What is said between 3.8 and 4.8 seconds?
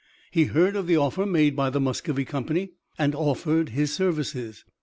services.